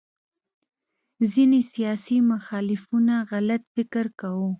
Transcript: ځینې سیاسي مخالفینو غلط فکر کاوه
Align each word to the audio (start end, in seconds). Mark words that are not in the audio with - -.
ځینې 1.33 1.59
سیاسي 1.73 2.17
مخالفینو 2.31 3.15
غلط 3.31 3.61
فکر 3.73 4.05
کاوه 4.19 4.47